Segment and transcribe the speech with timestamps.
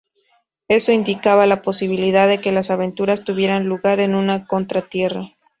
[0.67, 5.35] Eso indicaba la posibilidad de que las aventuras tuvieran lugar en una "Contra-Tierra".